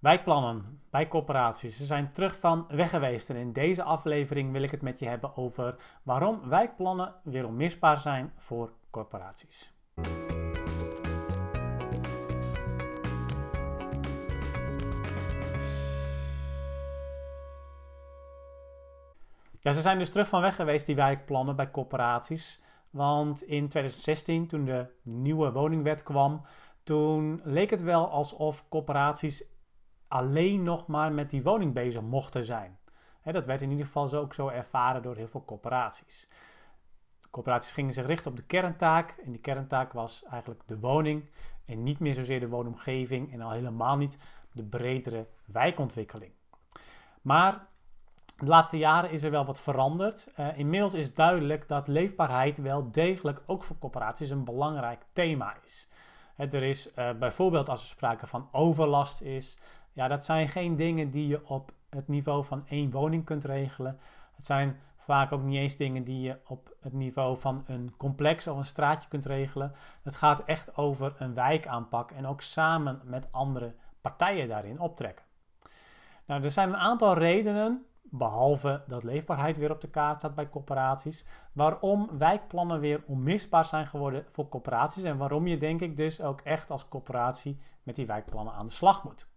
[0.00, 1.76] Wijkplannen bij corporaties.
[1.76, 5.06] Ze zijn terug van weg geweest en in deze aflevering wil ik het met je
[5.06, 9.72] hebben over waarom wijkplannen weer onmisbaar zijn voor corporaties.
[19.60, 22.62] Ja, ze zijn dus terug van weg geweest, die wijkplannen bij corporaties.
[22.90, 26.42] Want in 2016, toen de nieuwe woningwet kwam,
[26.82, 29.58] toen leek het wel alsof corporaties
[30.10, 32.78] alleen nog maar met die woning bezig mochten zijn.
[33.22, 36.28] dat werd in ieder geval zo, ook zo ervaren door heel veel corporaties.
[37.30, 39.10] corporaties gingen zich richten op de kerntaak.
[39.10, 41.30] En die kerntaak was eigenlijk de woning.
[41.64, 43.32] En niet meer zozeer de woonomgeving.
[43.32, 44.18] En al helemaal niet
[44.52, 46.32] de bredere wijkontwikkeling.
[47.22, 47.68] Maar
[48.36, 50.32] de laatste jaren is er wel wat veranderd.
[50.36, 55.88] Uh, inmiddels is duidelijk dat leefbaarheid wel degelijk ook voor corporaties een belangrijk thema is.
[56.36, 59.58] er is uh, bijvoorbeeld als er sprake van overlast is,
[59.92, 63.98] ja, dat zijn geen dingen die je op het niveau van één woning kunt regelen.
[64.36, 68.46] Het zijn vaak ook niet eens dingen die je op het niveau van een complex
[68.46, 69.72] of een straatje kunt regelen.
[70.02, 75.24] Het gaat echt over een wijkaanpak en ook samen met andere partijen daarin optrekken.
[76.26, 80.48] Nou, er zijn een aantal redenen, behalve dat leefbaarheid weer op de kaart staat bij
[80.48, 86.20] corporaties, waarom wijkplannen weer onmisbaar zijn geworden voor corporaties en waarom je denk ik dus
[86.20, 89.28] ook echt als corporatie met die wijkplannen aan de slag moet.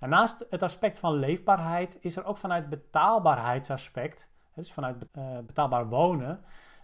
[0.00, 6.40] Naast het aspect van leefbaarheid is er ook vanuit betaalbaarheidsaspect, dus vanuit uh, betaalbaar wonen,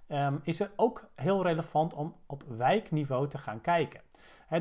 [0.09, 4.01] um, is er ook heel relevant om op wijkniveau te gaan kijken.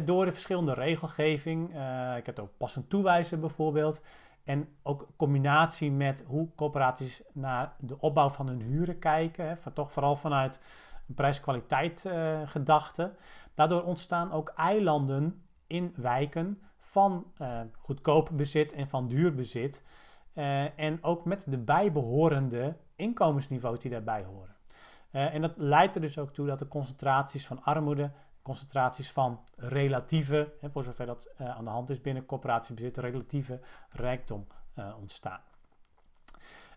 [0.06, 4.02] door de verschillende regelgeving, uh, ik heb het over passend toewijzen bijvoorbeeld,
[4.44, 10.16] en ook combinatie met hoe corporaties naar de opbouw van hun huren kijken, toch vooral
[10.16, 10.60] vanuit
[11.08, 13.14] een prijs-kwaliteit uh, gedachte.
[13.54, 16.62] Daardoor ontstaan ook eilanden in wijken
[16.94, 19.84] van uh, goedkoop bezit en van duur bezit.
[20.34, 24.56] Uh, en ook met de bijbehorende inkomensniveaus die daarbij horen.
[25.12, 28.12] Uh, en dat leidt er dus ook toe dat de concentraties van armoede,
[28.42, 33.60] concentraties van relatieve, hè, voor zover dat aan de hand is binnen corporatiebezit, relatieve
[33.90, 34.48] rijkdom
[35.00, 35.42] ontstaan.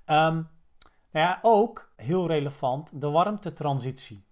[0.07, 0.49] Um,
[1.11, 4.25] nou ja, ook heel relevant de warmtetransitie.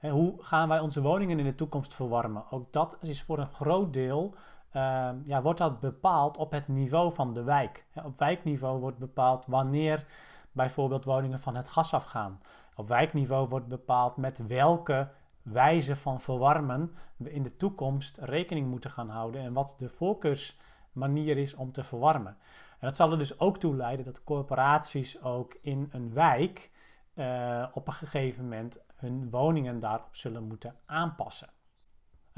[0.00, 2.50] hoe gaan wij onze woningen in de toekomst verwarmen?
[2.50, 4.34] Ook dat is voor een groot deel
[4.72, 7.86] uh, ja, wordt dat bepaald op het niveau van de wijk.
[8.04, 10.06] op wijkniveau wordt bepaald wanneer
[10.52, 12.40] bijvoorbeeld woningen van het gas afgaan.
[12.74, 15.08] Op wijkniveau wordt bepaald met welke
[15.42, 21.36] wijze van verwarmen we in de toekomst rekening moeten gaan houden en wat de voorkeursmanier
[21.36, 22.36] is om te verwarmen.
[22.78, 26.70] En dat zal er dus ook toe leiden dat corporaties ook in een wijk
[27.14, 31.48] uh, op een gegeven moment hun woningen daarop zullen moeten aanpassen.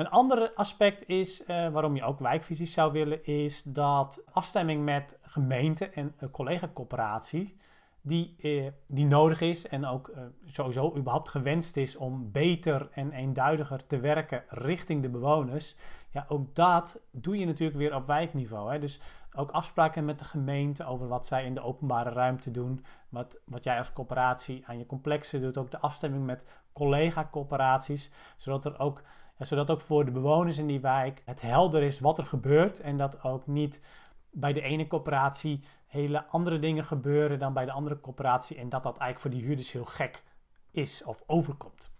[0.00, 5.18] Een ander aspect is, uh, waarom je ook wijkvisies zou willen, is dat afstemming met
[5.22, 7.56] gemeenten en uh, collega-coöperatie,
[8.00, 10.12] die, uh, die nodig is en ook
[10.46, 15.76] sowieso überhaupt gewenst is om beter en eenduidiger te werken richting de bewoners.
[16.10, 18.72] Ja, ook dat doe je natuurlijk weer op wijkniveau.
[18.72, 18.78] Hè?
[18.78, 19.00] Dus
[19.32, 23.64] ook afspraken met de gemeente over wat zij in de openbare ruimte doen, wat, wat
[23.64, 29.02] jij als coöperatie aan je complexen doet, ook de afstemming met collega-coöperaties, zodat er ook
[29.46, 32.96] zodat ook voor de bewoners in die wijk het helder is wat er gebeurt en
[32.96, 33.82] dat ook niet
[34.30, 38.82] bij de ene coöperatie hele andere dingen gebeuren dan bij de andere coöperatie en dat
[38.82, 40.22] dat eigenlijk voor die huurders heel gek
[40.70, 41.92] is of overkomt.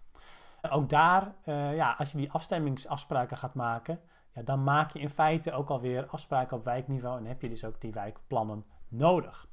[0.70, 4.00] Ook daar, uh, ja, als je die afstemmingsafspraken gaat maken,
[4.34, 7.64] ja, dan maak je in feite ook alweer afspraken op wijkniveau en heb je dus
[7.64, 9.48] ook die wijkplannen nodig.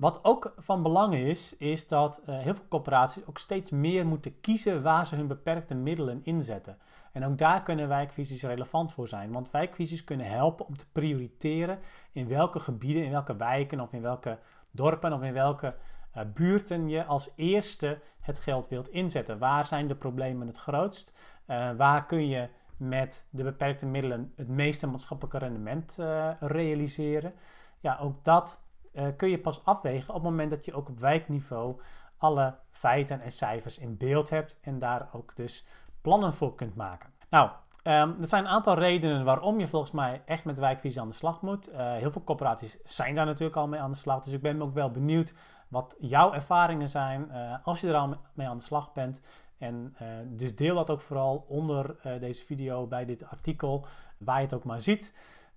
[0.00, 4.40] Wat ook van belang is, is dat uh, heel veel corporaties ook steeds meer moeten
[4.40, 6.78] kiezen waar ze hun beperkte middelen inzetten.
[7.12, 11.78] En ook daar kunnen wijkvisies relevant voor zijn, want wijkvisies kunnen helpen om te prioriteren
[12.12, 14.38] in welke gebieden, in welke wijken of in welke
[14.70, 15.74] dorpen of in welke
[16.16, 19.38] uh, buurten je als eerste het geld wilt inzetten.
[19.38, 21.12] Waar zijn de problemen het grootst?
[21.46, 25.98] Uh, waar kun je met de beperkte middelen het meeste maatschappelijke rendement
[26.40, 27.34] realiseren?
[27.80, 30.98] Ja, ook dat uh, kun je pas afwegen op het moment dat je ook op
[30.98, 31.80] wijkniveau
[32.16, 35.66] alle feiten en cijfers in beeld hebt en daar ook dus
[36.00, 37.10] plannen voor kunt maken.
[37.30, 37.50] Nou,
[37.84, 41.14] um, er zijn een aantal redenen waarom je volgens mij echt met wijkvisie aan de
[41.14, 41.68] slag moet.
[41.68, 44.62] Uh, heel veel corporaties zijn daar natuurlijk al mee aan de slag, dus ik ben
[44.62, 45.34] ook wel benieuwd
[45.68, 49.20] wat jouw ervaringen zijn uh, als je er al mee aan de slag bent.
[49.58, 49.96] En
[50.26, 53.86] dus deel dat ook vooral onder deze video bij dit artikel,
[54.18, 55.14] waar je het ook maar ziet.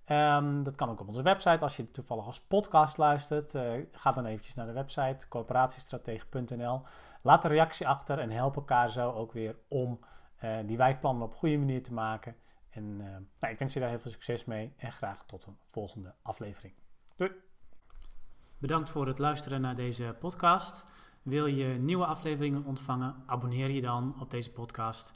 [0.08, 1.58] Um, dat kan ook op onze website.
[1.58, 6.82] Als je toevallig als podcast luistert, uh, ga dan eventjes naar de website coöperatiestratege.nl.
[7.22, 10.00] Laat een reactie achter en help elkaar zo ook weer om
[10.44, 12.36] uh, die wijkplannen op goede manier te maken.
[12.70, 16.14] En nou, ik wens je daar heel veel succes mee en graag tot een volgende
[16.22, 16.74] aflevering.
[17.16, 17.30] Doei!
[18.58, 20.86] Bedankt voor het luisteren naar deze podcast.
[21.22, 23.22] Wil je nieuwe afleveringen ontvangen?
[23.26, 25.14] Abonneer je dan op deze podcast.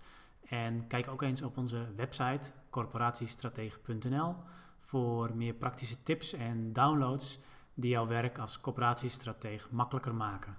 [0.48, 4.36] En kijk ook eens op onze website corporatiestratege.nl
[4.88, 7.38] voor meer praktische tips en downloads
[7.74, 10.56] die jouw werk als coöperatiestratege makkelijker maken.